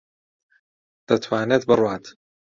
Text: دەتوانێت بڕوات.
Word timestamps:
دەتوانێت 1.07 1.63
بڕوات. 1.69 2.03